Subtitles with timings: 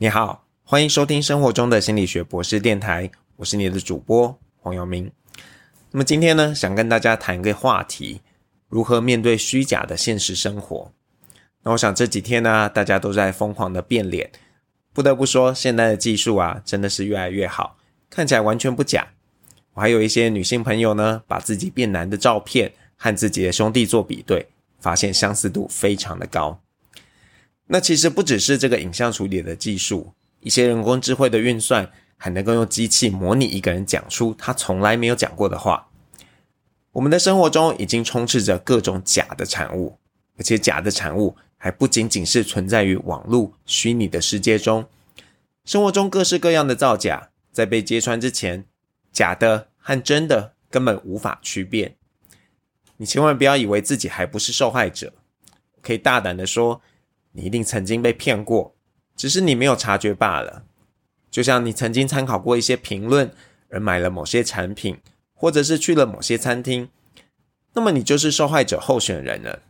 [0.00, 5.10] 你好，欢迎收听生活中的心理学博士电台，我是你的主播黄耀明。
[5.90, 8.20] 那么今天呢，想跟大家谈一个话题：
[8.68, 10.92] 如何面对虚假的现实生活。
[11.64, 14.30] 那我想这几天呢，大家都在疯狂的变脸，
[14.92, 17.76] 不得不说，现在的技术啊，真的是越来越好，
[18.08, 19.08] 看起来完全不假。
[19.74, 24.46] 我还有一些女性朋友呢，把自己变男的照片和自己的兄弟做比对，
[24.78, 26.60] 发现相似度非常的高。
[27.68, 35.88] 那其实不只是这个影像处理的技术，一些人工智慧的运算还能够用机器模拟一个人讲出他从来没有讲过的话。
[36.92, 39.98] 我们的生活中已经充斥着各种假的产物，
[40.36, 44.86] 而且假的产物还不仅仅是存在于网络虚拟的世界中，
[45.64, 48.64] 生活中各式各样的造假，在被揭穿之前。
[49.10, 51.96] 假的和真的根本无法区辨，
[52.98, 55.12] 你千万不要以为自己还不是受害者，
[55.82, 56.80] 可以大胆的说，
[57.32, 58.74] 你一定曾经被骗过，
[59.16, 60.64] 只是你没有察觉罢了。
[61.30, 63.30] 就像你曾经参考过一些评论
[63.68, 64.98] 而买了某些产品，
[65.34, 66.88] 或者是去了某些餐厅，
[67.74, 69.62] 那么你就是受害者候选人了。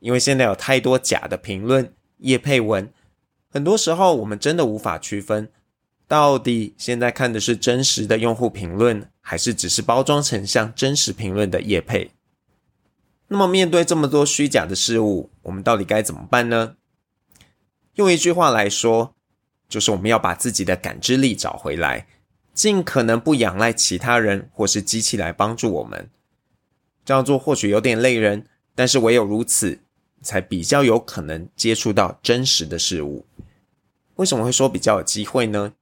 [0.00, 2.92] 因为现在有太多假的评论、叶配文，
[3.48, 5.48] 很多时候我们真的无法区分。
[6.06, 12.10] 到底现在看的是真实的用户评论，还是只是包装成像真实评论的叶配？
[13.28, 16.74] 那么面对这么多虚假的事物，我们到底该怎么办呢？
[17.94, 19.14] 用一句话来说，
[19.68, 22.06] 就是我们要把自己的感知力找回来，
[22.54, 26.08] 尽可能不仰赖其他人或是机器来帮助我们。
[27.04, 29.80] 这样做或许有点累人，但是唯有如此，
[30.22, 33.26] 才比较有可能接触到真实的事物。
[34.16, 35.74] 为什么会说比较有机会呢？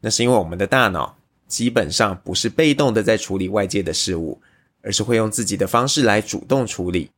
[0.00, 1.16] 那是因为我们的大脑
[1.48, 4.42] 基本上不是被动的在处理外界的事物，
[4.82, 7.10] 而是会用自己的方式来主动处理。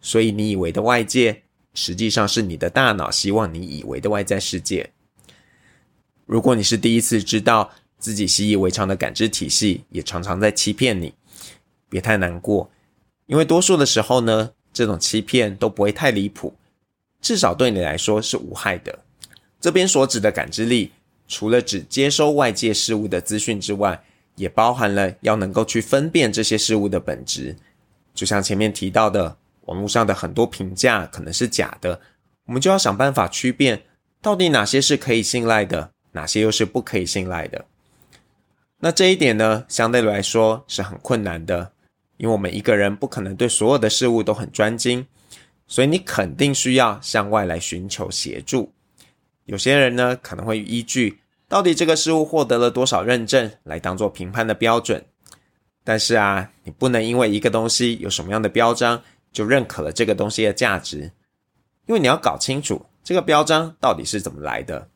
[0.00, 1.43] 所以你以为的外界，
[1.74, 4.90] 实际上是你的大脑希望你以为的外在世界。
[6.24, 11.12] 如果你是第一次知道自己习以为常的感知体系也常常在欺骗你，
[11.88, 12.70] 别太难过，
[13.26, 16.54] 因为多数的时候呢，这种欺骗都不会太离谱，
[17.20, 19.00] 至少对你来说是无害的。
[19.60, 20.92] 这边所指的感知力。
[21.26, 24.04] 除了只接收外界事物的资讯之外，
[24.36, 27.56] 也包含了要能够去分辨这些事物的本质。
[28.12, 29.34] 就像前面提到的，
[29.66, 32.00] 网络上的很多评价可能是假的，
[32.46, 33.82] 我们就要想办法区辨
[34.20, 37.64] 到底哪些是可以信赖的，哪些又是不可以信赖的。
[38.78, 41.72] 那这一点呢，相对来说是很困难的，
[42.18, 45.06] 因为我们一个人不可能对所有的事物都很专精，
[45.66, 48.72] 所以你肯定需要向外来寻求协助。
[49.46, 55.04] 有些人呢可能会依据到底这个事物获得了多少认证来当做评判的标准，
[55.82, 59.02] 但是啊，你不能因为一个东西有什么样的标章
[59.34, 61.12] 就认可了这个东西的价值，
[61.84, 64.88] 因为你要搞清楚这个标章到底是怎么来的。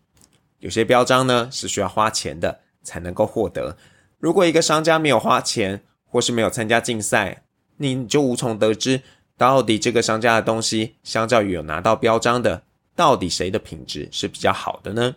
[0.61, 3.77] 有些标章呢是需要花钱的才能够获得，
[4.19, 7.43] 如果一个商家没有花钱或是没有参加竞赛，
[7.77, 9.03] 你就无从得知
[9.37, 12.63] 到底这个商家的东西相较于有拿到标章的。
[12.97, 15.15] 到底谁的品质是比较好的呢？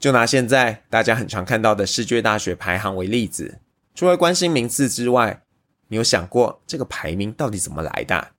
[0.00, 3.60] 就拿现在大家很常看到的世界大学排行为例子，
[3.94, 5.44] 除了关心名次之外，
[5.88, 8.32] 你有想过这个排名到底怎么来的？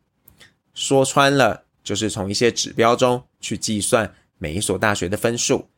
[0.74, 5.70] 说穿了，就是从一些指标中去计算每一所大学的分数。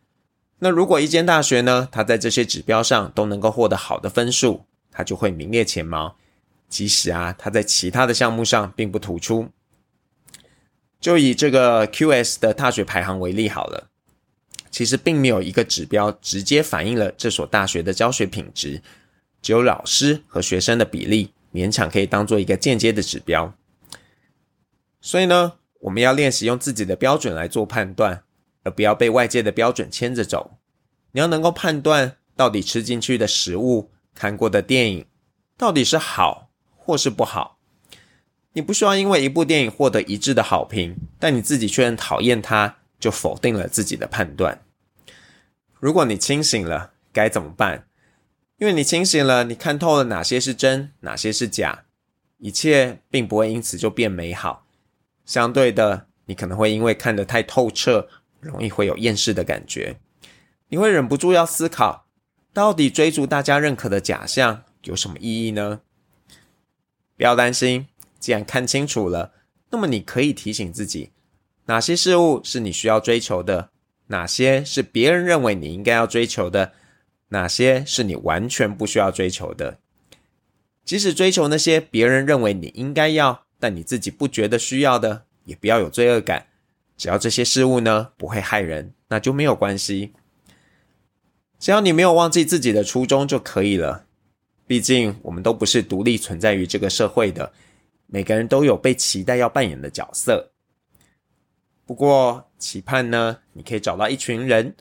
[0.60, 6.18] 那如果一间大学呢，它在这些指标上都能够获得好的分数，它就会名列前茅。
[6.68, 9.50] 即使啊，它在其他的项目上并不突出。
[11.00, 13.88] 就以这个 QS 的大学排行为例好了，
[14.70, 18.82] 其实并没有一个指标直接反映了这所大学的教学品质，
[19.42, 23.54] 只有老师和学生的比例勉强可以当做一个间接的指标。
[25.02, 28.24] 所以呢，我们要练习用自己的标准来做判断，
[28.64, 30.58] 而不要被外界的标准牵着走。
[31.12, 35.06] 你要能够判断到底吃进去的食物、看过的电影
[35.58, 37.58] 到底是好或是不好。
[38.54, 44.62] 你不需要因为一部电影获得一致的好评，但你自己却很讨厌它，就否定了自己的判断。
[45.80, 47.89] 如果你清醒了，该怎么办？
[48.60, 51.86] 因为你清醒了，你看透了哪些是真，哪些是假，
[52.40, 54.68] 一切并不会因此就变美好。
[55.26, 58.10] 相对的，你可能会因为看得太透彻，
[58.42, 59.98] 容易会有厌世的感觉。
[60.68, 62.06] 你会忍不住要思考，
[62.54, 65.80] 到底追逐大家认可的假象有什么意义呢？
[67.16, 67.88] 不要担心。
[68.20, 69.32] 既然看清楚了，
[69.70, 71.12] 那么你可以提醒自己，
[71.68, 73.70] 哪些事物是你需要追求的，
[74.08, 76.74] 哪些是别人认为你应该要追求的，
[77.30, 79.80] 哪些是你完全不需要追求的。
[80.84, 86.48] 即使追求那些别人认为你应该要，但你自己不觉得需要的，也不要有罪恶感。
[86.98, 90.14] 只要这些事物呢不会害人，那就没有关系。
[91.60, 94.06] 只要你没有忘记自己的初衷就可以了。
[94.66, 97.52] 毕竟我们都不是独立存在于这个社会的，
[98.08, 100.52] 每个人都有被期待要扮演的角色。
[101.86, 104.76] 不过，期盼呢，你可以找到一群人，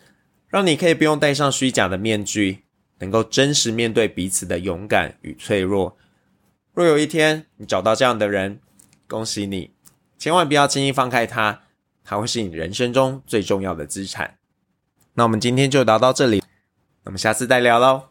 [0.48, 2.64] 让你可以不用戴上虚假的面具，
[2.98, 5.96] 能够真实面对彼此的勇敢与脆弱。
[6.72, 8.60] 若有一天你找到这样的人，
[9.06, 9.72] 恭喜你，
[10.18, 11.62] 千万不要轻易放开他，
[12.02, 14.38] 他会是你人生中最重要的资产。
[15.14, 16.42] 那我们今天就聊到这里，
[17.04, 18.07] 我们下次再聊喽。